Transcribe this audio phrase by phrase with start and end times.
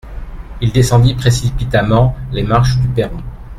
[0.61, 3.21] Il descendit précipitamment les marches du perron.